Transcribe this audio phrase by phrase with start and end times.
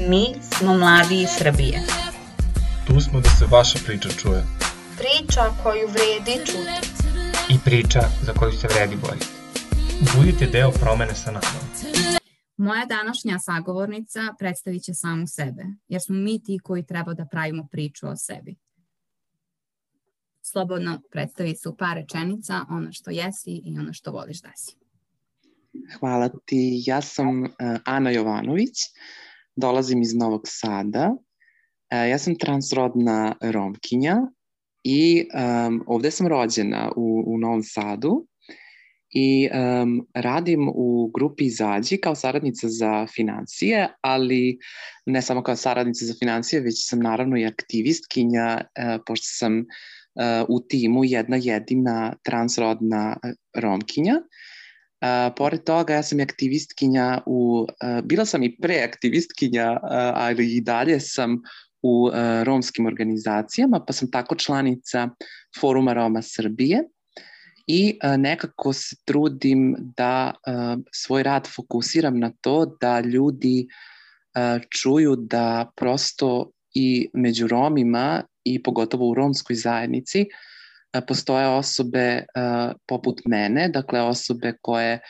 [0.00, 1.80] Mi smo mladi iz Srbije.
[2.86, 4.42] Tu smo da se vaša priča čuje.
[4.98, 6.88] Priča koju vredi čuti.
[7.54, 9.26] I priča za koju se vredi boriti.
[10.16, 11.60] Budite deo promene sa nama.
[12.56, 17.68] Moja današnja sagovornica predstavit će samu sebe, jer smo mi ti koji treba da pravimo
[17.70, 18.56] priču o sebi.
[20.42, 24.76] Slobodno predstavi se u par rečenica ono što jesi i ono što voliš da si.
[25.98, 26.82] Hvala ti.
[26.86, 27.48] Ja sam uh,
[27.84, 28.76] Ana Jovanović,
[29.60, 31.10] dolazim iz Novog Sada.
[31.12, 34.16] Uh, ja sam transrodna romkinja
[34.84, 38.26] i um, ovde sam rođena u, u Novom Sadu
[39.10, 44.58] i um, radim u grupi Izađi kao saradnica za financije, ali
[45.06, 49.64] ne samo kao saradnica za financije, već sam naravno i aktivistkinja, uh, pošto sam uh,
[50.48, 53.16] u timu jedna jedina transrodna
[53.54, 54.14] romkinja.
[54.14, 54.24] Uh,
[55.36, 59.78] pored toga, ja sam i aktivistkinja u, uh, bila sam i preaktivistkinja, uh,
[60.14, 61.42] ali i dalje sam
[61.82, 62.12] u uh,
[62.42, 65.08] romskim organizacijama, pa sam tako članica
[65.60, 66.84] Foruma Roma Srbije
[67.66, 74.62] i uh, nekako se trudim da uh, svoj rad fokusiram na to da ljudi uh,
[74.70, 80.26] čuju da prosto i među Romima i pogotovo u romskoj zajednici
[81.06, 82.24] postoje osobe
[82.86, 85.00] poput mene, dakle osobe koje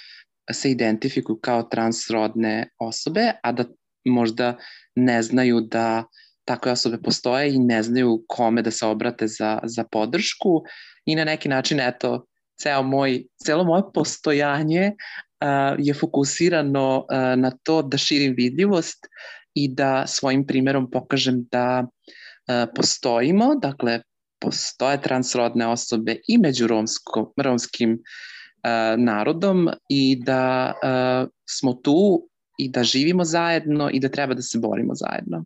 [0.53, 3.65] se identifikuju kao transrodne osobe, a da
[4.05, 4.57] možda
[4.97, 6.05] ne znaju da
[6.45, 10.63] takve osobe postoje i ne znaju kome da se obrate za, za podršku.
[11.05, 12.27] I na neki način, eto,
[12.63, 19.07] ceo moj, celo moje postojanje uh, je fokusirano uh, na to da širim vidljivost
[19.55, 24.01] i da svojim primerom pokažem da uh, postojimo, dakle,
[24.41, 32.69] postoje transrodne osobe i među romsko, romskim uh, narodom i da uh, smo tu i
[32.69, 35.45] da živimo zajedno i da treba da se borimo zajedno.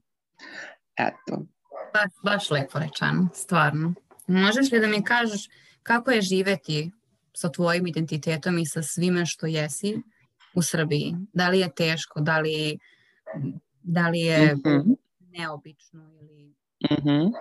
[0.97, 1.47] Eto.
[1.93, 3.95] Baš, baš lepo rečeno, stvarno.
[4.27, 5.49] Možeš li da mi kažeš
[5.83, 6.91] kako je živeti
[7.35, 9.97] sa tvojim identitetom i sa svime što jesi
[10.55, 11.15] u Srbiji?
[11.33, 12.79] Da li je teško, da li,
[13.83, 14.97] da li je mm -hmm.
[15.19, 16.55] neobično ili...
[16.91, 17.33] Mm -hmm.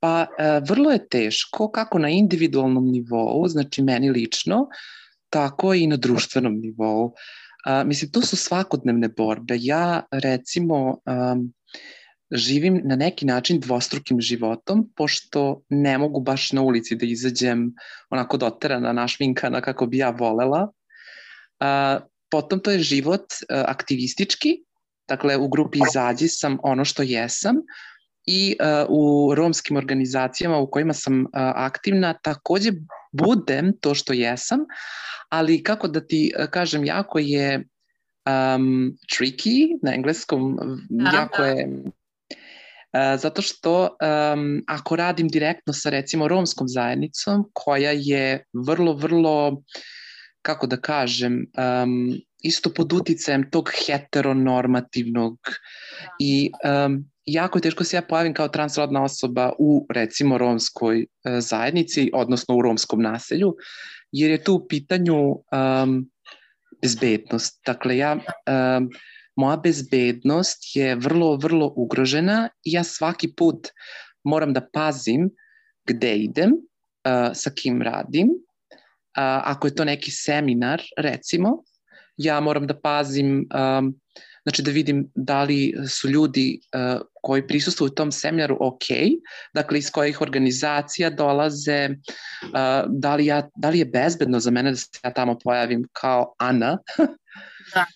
[0.00, 4.66] Pa e, vrlo je teško kako na individualnom nivou, znači meni lično,
[5.30, 7.14] tako i na društvenom nivou.
[7.64, 9.56] A, mislim, to su svakodnevne borbe.
[9.58, 11.52] Ja, recimo, um,
[12.30, 17.74] živim na neki način dvostrukim životom, pošto ne mogu baš na ulici da izađem
[18.10, 20.72] onako doterana, našminkana kako bi ja volela.
[21.60, 22.00] A,
[22.30, 24.58] potom to je život a, aktivistički,
[25.08, 27.56] dakle u grupi Izađi sam ono što jesam,
[28.26, 32.72] i uh, u romskim organizacijama u kojima sam uh, aktivna takođe
[33.12, 34.58] budem to što jesam,
[35.28, 41.48] ali kako da ti uh, kažem, jako je um, tricky na engleskom, da, jako da.
[41.48, 41.68] je
[43.18, 49.62] zato što um, ako radim direktno sa recimo romskom zajednicom koja je vrlo, vrlo
[50.42, 56.16] kako da kažem, um, isto pod uticajem tog heteronormativnog da.
[56.20, 56.50] i
[56.86, 61.06] um, jako je teško se ja pojavim kao transrodna osoba u recimo romskoj e,
[61.40, 63.56] zajednici, odnosno u romskom naselju,
[64.12, 66.10] jer je tu u pitanju um,
[66.82, 67.60] bezbednost.
[67.66, 68.88] Dakle, ja, um,
[69.36, 73.68] moja bezbednost je vrlo, vrlo ugrožena i ja svaki put
[74.24, 75.30] moram da pazim
[75.86, 78.28] gde idem, uh, sa kim radim.
[78.28, 81.62] Uh, ako je to neki seminar, recimo,
[82.16, 83.94] ja moram da pazim um,
[84.46, 88.84] znači da vidim da li su ljudi uh, koji prisustuju u tom seminaru ok,
[89.54, 94.70] dakle iz kojih organizacija dolaze, uh, da, li ja, da li je bezbedno za mene
[94.70, 96.78] da se ja tamo pojavim kao Ana.
[97.74, 97.86] da.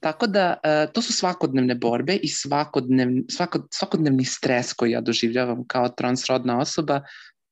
[0.00, 5.64] Tako da uh, to su svakodnevne borbe i svakodnevni, svakod, svakodnevni stres koji ja doživljavam
[5.66, 7.02] kao transrodna osoba,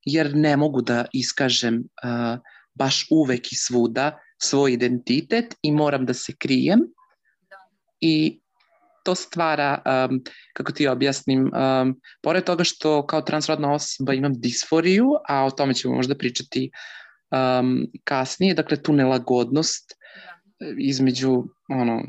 [0.05, 2.39] jer ne mogu da iskažem uh,
[2.75, 6.81] baš uvek i svuda svoj identitet i moram da se krijem
[8.01, 8.41] i
[9.05, 10.21] to stvara, um,
[10.53, 15.75] kako ti objasnim, um, pored toga što kao transrodna osoba imam disforiju, a o tome
[15.75, 16.71] ćemo možda pričati
[17.31, 19.95] um, kasnije, dakle tu nelagodnost
[20.79, 22.03] između, ono,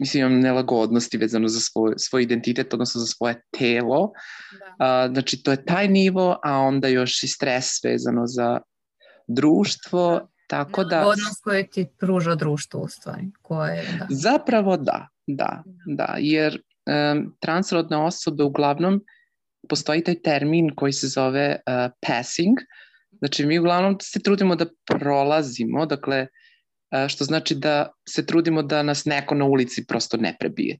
[0.00, 4.12] mislim imam nelagodnosti vezano za svoj, svoj identitet, odnosno za svoje telo.
[4.78, 5.04] Da.
[5.06, 8.60] Uh, znači to je taj nivo, a onda još i stres vezano za
[9.26, 11.06] društvo Tako da...
[11.08, 13.30] Odnos koje ti pruža društvo u stvari.
[13.42, 14.06] Koje, da.
[14.10, 19.00] Zapravo da, da, da, jer um, transrodne osobe uglavnom
[19.68, 22.58] postoji taj termin koji se zove uh, passing,
[23.18, 28.82] znači mi uglavnom se trudimo da prolazimo, dakle, uh, što znači da se trudimo da
[28.82, 30.78] nas neko na ulici prosto ne prebije.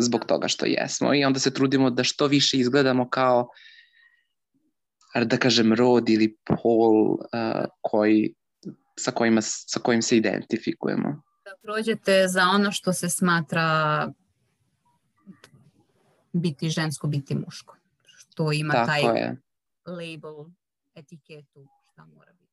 [0.00, 3.48] zbog toga što jesmo i onda se trudimo da što više izgledamo kao
[5.24, 7.18] da kažem rod ili pol uh,
[7.80, 8.34] koji,
[8.98, 11.22] sa, kojima, sa kojim se identifikujemo.
[11.44, 14.08] Da prođete za ono što se smatra
[16.32, 17.76] biti žensko, biti muško.
[18.06, 19.36] Što ima Tako taj je.
[19.86, 20.44] label,
[20.94, 22.52] etiketu, šta mora biti.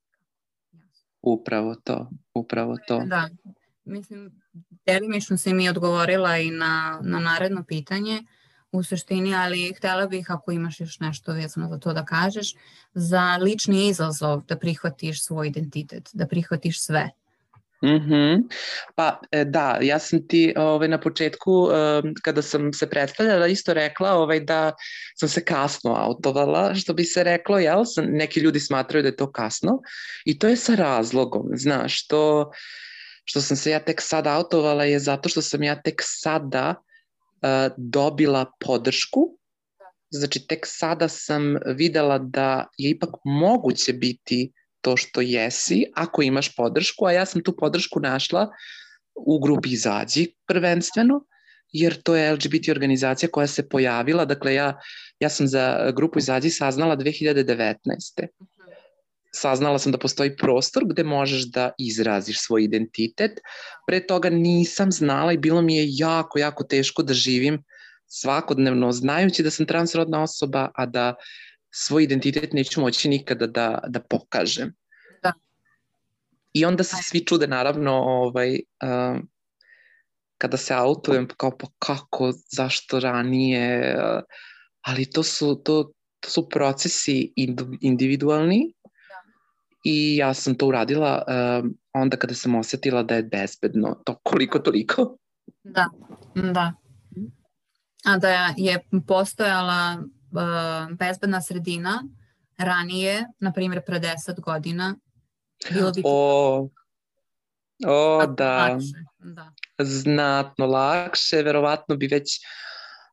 [0.71, 1.07] Jasno.
[1.21, 2.99] Upravo to, upravo to.
[3.05, 3.29] Da,
[3.85, 4.41] mislim,
[4.85, 8.23] delimično si mi odgovorila i na, na naredno pitanje
[8.75, 12.53] u suštini, ali htela bih ako imaš još nešto vezano za to da kažeš,
[12.93, 17.09] za lični izazov da prihvatiš svoj identitet, da prihvatiš sve.
[17.83, 18.43] Mm -hmm.
[18.95, 23.73] Pa e, da, ja sam ti ovaj, na početku um, kada sam se predstavljala isto
[23.73, 24.73] rekla ovaj, da
[25.15, 27.83] sam se kasno autovala, što bi se reklo, jel?
[27.97, 29.81] Neki ljudi smatraju da je to kasno
[30.25, 32.51] i to je sa razlogom, znaš, to
[33.25, 36.94] što sam se ja tek sad autovala je zato što sam ja tek sada uh,
[37.77, 39.37] dobila podršku
[40.15, 44.51] Znači, tek sada sam videla da je ipak moguće biti
[44.81, 48.49] to što jesi, ako imaš podršku, a ja sam tu podršku našla
[49.15, 51.25] u grupi Izađi prvenstveno,
[51.71, 54.79] jer to je LGBT organizacija koja se pojavila, dakle ja,
[55.19, 57.75] ja sam za grupu Izađi saznala 2019.
[59.35, 63.39] Saznala sam da postoji prostor gde možeš da izraziš svoj identitet.
[63.87, 67.63] Pre toga nisam znala i bilo mi je jako, jako teško da živim
[68.07, 71.15] svakodnevno znajući da sam transrodna osoba, a da
[71.73, 74.73] svoj identitet neću moći nikada da, da pokažem.
[75.23, 75.33] Da.
[76.53, 79.19] I onda se svi čude naravno ovaj, uh,
[80.37, 84.21] kada se autujem kao pa kako, zašto ranije, uh,
[84.81, 87.33] ali to su, to, to su procesi
[87.81, 88.73] individualni.
[89.85, 94.59] I ja sam to uradila uh, onda kada sam osetila da je bezbedno, to koliko
[94.59, 95.17] toliko.
[95.63, 95.89] Da,
[96.35, 96.73] da.
[98.05, 102.03] A da je postojala uh, bezbedna sredina
[102.57, 104.95] ranije, na primjer pre 10 godina,
[105.71, 106.01] bilo bi...
[106.05, 106.69] O,
[107.87, 108.67] o da.
[108.67, 108.87] Lakše.
[109.19, 109.51] da.
[109.79, 112.39] Znatno lakše, verovatno bi već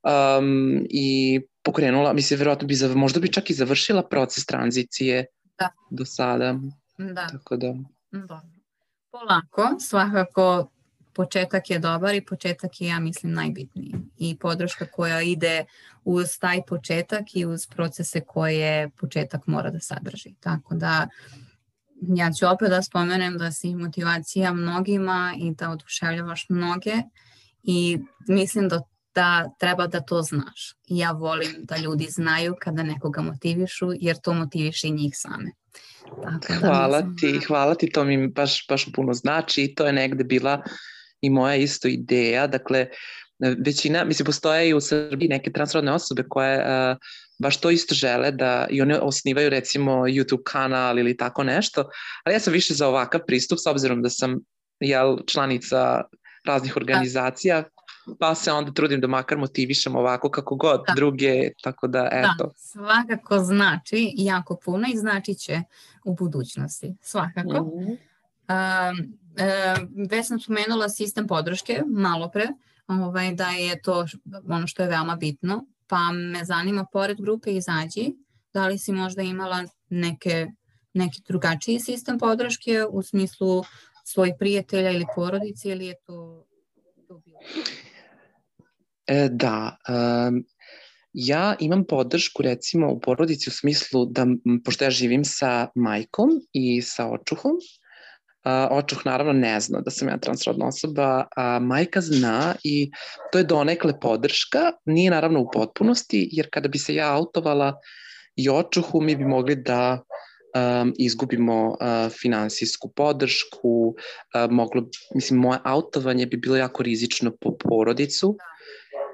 [0.03, 5.27] um, i pokrenula, mislim, verovatno bi, zav, možda bi čak i završila proces tranzicije
[5.63, 5.71] da.
[5.91, 6.55] do sada.
[6.99, 7.27] Da.
[7.27, 7.75] Tako da.
[8.11, 8.41] Dobro.
[9.11, 10.71] Polako, svakako
[11.13, 13.95] početak je dobar i početak je, ja mislim, najbitniji.
[14.19, 15.65] I podrška koja ide
[16.05, 20.35] uz taj početak i uz procese koje početak mora da sadrži.
[20.41, 21.09] Tako da,
[22.01, 26.95] ja ću opet da spomenem da si motivacija mnogima i da oduševljavaš mnoge
[27.63, 27.99] i
[28.29, 28.83] mislim da
[29.15, 30.75] da treba da to znaš.
[30.89, 35.51] I ja volim da ljudi znaju kada nekoga motivišu, jer to motiviše i njih same.
[36.23, 37.47] Tako da hvala mislim, ti, da...
[37.47, 40.63] hvala ti, to mi baš, baš puno znači i to je negde bila
[41.21, 42.87] i moja isto ideja, dakle,
[43.65, 46.97] većina, mislim, postoje i u Srbiji neke transrodne osobe koje uh,
[47.39, 51.85] baš to isto žele da i one osnivaju recimo YouTube kanal ili tako nešto,
[52.25, 54.39] ali ja sam više za ovakav pristup s obzirom da sam
[54.81, 56.03] jel, članica
[56.47, 57.65] raznih organizacija,
[58.19, 60.93] pa se onda trudim da makar motivišem ovako kako god da.
[60.95, 62.45] druge, tako da, da eto.
[62.45, 65.63] Da, svakako znači jako puno i znači će
[66.05, 67.63] u budućnosti, svakako.
[67.63, 67.97] Mm -hmm.
[68.91, 69.75] um, e,
[70.11, 72.49] već sam spomenula sistem podrške malo pre,
[72.87, 74.07] ovaj, da je to
[74.49, 78.15] ono što je veoma bitno, pa me zanima pored grupe Izađi,
[78.55, 80.47] da li si možda imala neke,
[80.93, 83.65] neki drugačiji sistem podrške u smislu
[84.05, 86.45] svojih prijatelja ili porodice ili je to,
[87.09, 87.39] to bilo?
[89.07, 90.45] E, da, um,
[91.13, 94.27] ja imam podršku recimo u porodici u smislu da,
[94.65, 97.53] pošto ja živim sa majkom i sa očuhom,
[98.45, 102.91] Uh, očuh naravno ne zna da sam ja transrodna osoba, a majka zna i
[103.33, 107.75] to je donekle podrška, nije naravno u potpunosti, jer kada bi se ja autovala
[108.37, 111.77] i očuhu, mi bi mogli da um, izgubimo uh,
[112.21, 114.83] finansijsku podršku, uh, moglo,
[115.15, 118.37] mislim, moje autovanje bi bilo jako rizično po porodicu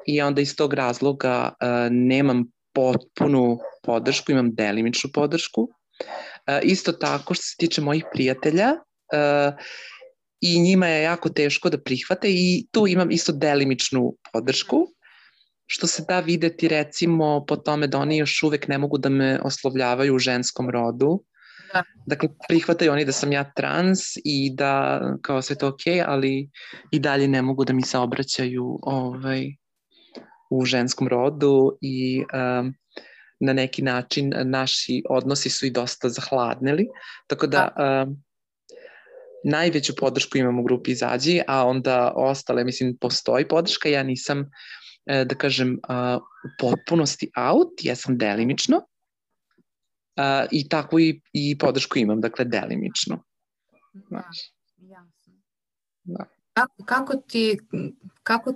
[0.09, 5.61] i onda iz tog razloga uh, nemam potpunu podršku, imam delimičnu podršku.
[5.61, 9.55] Uh, isto tako što se tiče mojih prijatelja, uh,
[10.41, 14.87] i njima je jako teško da prihvate i tu imam isto delimičnu podršku,
[15.67, 19.41] što se da videti recimo po tome da oni još uvek ne mogu da me
[19.43, 21.25] oslovljavaju u ženskom rodu.
[21.75, 21.83] Da.
[22.07, 26.50] Dakle, prihvataju oni da sam ja trans i da kao sve to ok, ali
[26.91, 29.47] i dalje ne mogu da mi se obraćaju ovaj,
[30.50, 32.75] u ženskom rodu i um,
[33.40, 36.87] na neki način naši odnosi su i dosta zahladnili.
[37.26, 38.02] Tako da, da.
[38.02, 38.23] Um,
[39.45, 44.50] najveću podršku imam u grupi Izađi, a onda ostale, mislim, postoji podrška, ja nisam
[45.07, 45.78] e, da kažem,
[46.45, 48.81] u potpunosti out, jesam delimično,
[50.17, 53.25] a, i tako i, i podršku imam, dakle, delimično.
[53.93, 54.25] Da,
[54.76, 55.35] jasno.
[56.05, 56.25] Da.
[56.52, 57.59] Kako, kako ti,
[58.23, 58.55] kako,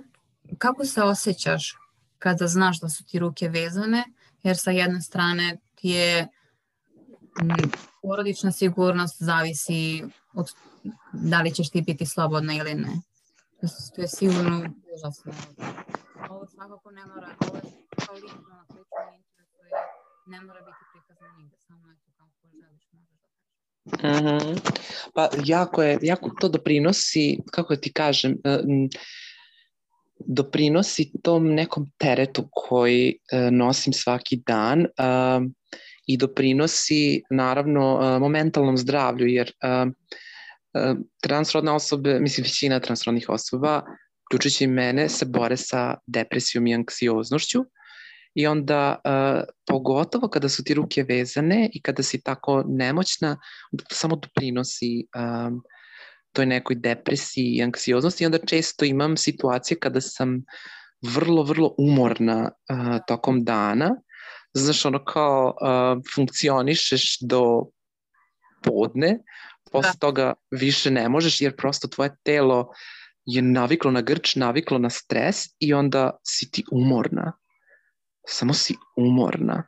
[0.57, 1.82] kako se osjećaš
[2.23, 4.03] kada znaš da su ti ruke vezane,
[4.43, 6.27] jer sa jedne strane ti je
[7.41, 7.49] m,
[8.01, 10.03] porodična sigurnost zavisi
[10.33, 10.47] od
[11.13, 12.93] da li ćeš ti biti slobodna ili ne.
[13.59, 14.57] To, je- to je sigurno
[14.95, 15.31] užasno.
[16.29, 17.61] Ovo svakako ne mora, ovo je
[17.97, 19.69] kao lično me interesuje,
[20.25, 23.19] ne mora biti prikazano nigde, samo eto kako želiš možeš
[23.93, 24.39] da.
[24.41, 24.57] Mhm.
[25.13, 28.59] Pa jako je, jako to doprinosi, kako ti kažem, e,
[30.25, 35.41] doprinosi tom nekom teretu koji e, nosim svaki dan a,
[36.07, 39.85] i doprinosi naravno a, momentalnom zdravlju, jer a,
[40.73, 43.81] a, transrodne osobe, mislim većina transrodnih osoba,
[44.27, 47.65] uključujući i mene, se bore sa depresijom i anksioznošću
[48.35, 53.37] i onda a, pogotovo kada su ti ruke vezane i kada si tako nemoćna,
[53.91, 55.63] samo doprinosi um,
[56.33, 60.43] toj nekoj depresiji i anksioznosti i onda često imam situacije kada sam
[61.01, 63.95] vrlo, vrlo umorna uh, tokom dana.
[64.53, 67.65] Znaš, ono kao uh, funkcionišeš do
[68.63, 69.19] podne,
[69.71, 69.99] posle Da.
[69.99, 72.67] toga više ne možeš jer prosto tvoje telo
[73.25, 77.31] je naviklo na grč, naviklo na stres i onda si ti umorna.
[78.27, 79.63] Samo si umorna.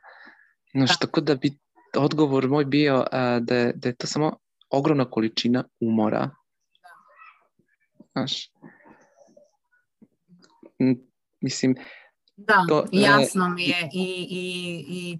[0.74, 0.96] Znaš, Da.
[1.06, 1.58] tako da bi
[1.96, 3.06] odgovor moj bio uh,
[3.40, 4.36] da, je, da je to samo
[4.70, 6.30] ogromna količina umora.
[8.16, 8.50] Znaš.
[11.40, 11.76] Mislim,
[12.36, 15.18] Da, To, e, jasno mi je i, i, i,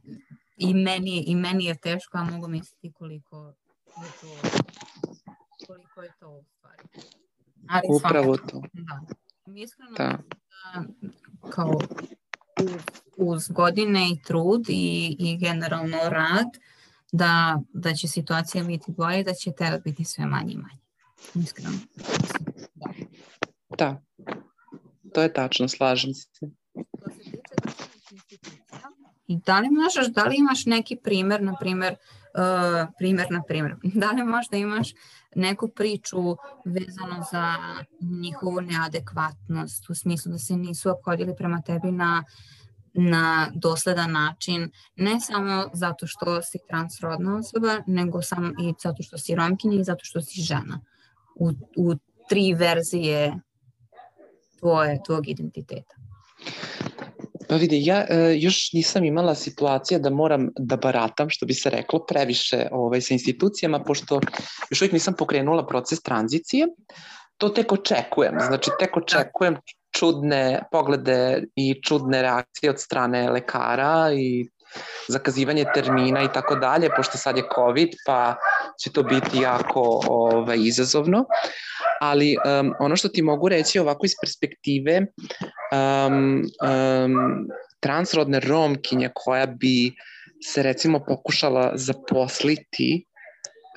[0.57, 4.59] i, meni, i meni je teško, a mogu misliti koliko je to,
[5.67, 6.83] koliko je to u stvari.
[7.69, 8.63] Ali upravo svakako, to.
[8.73, 9.01] Da.
[9.55, 10.19] Iskreno Da.
[10.75, 10.85] da
[11.51, 11.81] kao
[12.63, 12.83] uz,
[13.17, 16.47] uz godine i trud i, i generalno rad
[17.13, 20.81] da, da će situacija biti bolja i da će teret biti sve manje i manje.
[21.35, 21.79] Iskreno.
[23.79, 24.03] Da.
[25.15, 26.47] To je tačno, slažem se.
[29.27, 33.77] I da li možeš, da li imaš neki primer, na primer, uh, primer, na primer,
[34.03, 34.89] da li možda imaš
[35.35, 37.55] neku priču vezano za
[38.01, 42.25] njihovu neadekvatnost, u smislu da se nisu obhodili prema tebi na
[42.99, 49.19] na dosledan način, ne samo zato što si transrodna osoba, nego samo i zato što
[49.19, 50.81] si romkinja i zato što si žena.
[51.35, 51.95] U, u
[52.29, 53.41] tri verzije
[54.61, 55.95] tvoje, tvog identiteta.
[57.49, 61.71] Pa vidi, ja e, još nisam imala situacija da moram da baratam, što bi se
[61.71, 64.21] reklo, previše ovaj, sa institucijama, pošto
[64.71, 66.67] još uvijek nisam pokrenula proces tranzicije.
[67.37, 69.57] To tek očekujem, znači tek očekujem
[69.99, 74.49] čudne poglede i čudne reakcije od strane lekara i
[75.09, 78.37] zakazivanje termina i tako dalje, pošto sad je COVID, pa
[78.83, 81.25] će to biti jako ovaj, izazovno.
[82.01, 87.49] Ali um, ono što ti mogu reći ovako iz perspektive um, um,
[87.81, 89.93] transrodne romkinje koja bi
[90.45, 93.05] se recimo pokušala zaposliti,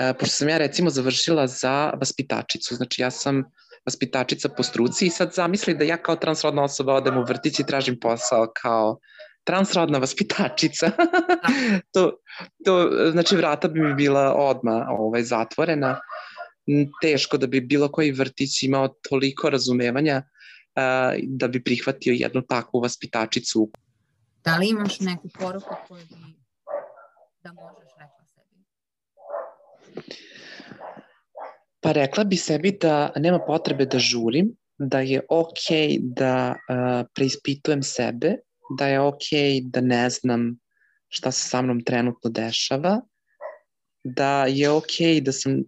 [0.01, 3.43] uh, pošto sam ja recimo završila za vaspitačicu, znači ja sam
[3.85, 7.65] vaspitačica po struci i sad zamisli da ja kao transrodna osoba odem u vrtić i
[7.65, 8.99] tražim posao kao
[9.43, 10.91] transrodna vaspitačica.
[11.93, 12.11] to,
[12.65, 15.89] to, znači vrata bi mi bila odma ovaj, zatvorena.
[15.89, 15.95] M,
[17.01, 22.79] Teško da bi bilo koji vrtić imao toliko razumevanja uh, da bi prihvatio jednu takvu
[22.79, 23.71] vaspitačicu.
[24.43, 26.15] Da li imaš neku poruku koju bi
[27.43, 28.63] da možeš rekla sebi?
[31.79, 37.83] Pa rekla bi sebi da nema potrebe da žurim, da je okej da uh, preispitujem
[37.83, 38.35] sebe,
[38.77, 40.59] da je okej da ne znam
[41.07, 43.01] šta se sa mnom trenutno dešava,
[44.03, 45.63] da je okej da sam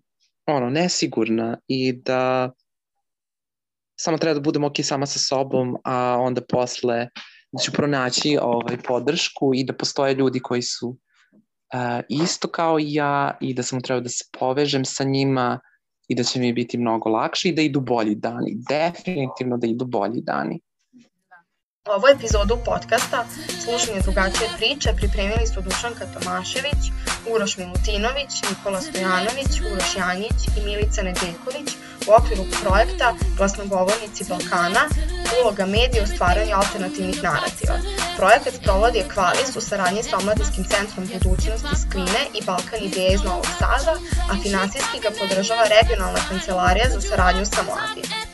[0.47, 2.51] ono, nesigurna i da
[3.99, 7.07] samo treba da budem okej sama sa sobom, a onda posle
[7.51, 12.93] da ću pronaći ovaj, podršku i da postoje ljudi koji su uh, isto kao i
[12.93, 15.59] ja i da samo treba da se povežem sa njima
[16.07, 18.55] i da će mi biti mnogo lakše i da idu bolji dani.
[18.69, 20.61] Definitivno da idu bolji dani.
[21.89, 23.25] Ovu epizodu podcasta
[23.63, 26.81] Slušanje drugačije priče pripremili su Dušanka Tomašević,
[27.33, 31.69] Uroš Milutinović, Nikola Stojanović, Uroš Janjić i Milica Nedeljković
[32.07, 34.83] u okviru projekta Glasnogovornici Balkana
[35.41, 37.75] uloga medija u stvaranju alternativnih narativa.
[38.17, 43.47] Projekat sprovodi Ekvalis u saradnji sa Omladinskim centrom budućnosti Skrine i Balkan ideje iz Novog
[43.59, 43.93] Sada,
[44.31, 48.30] a finansijski ga podržava regionalna kancelarija za saradnju sa mladima.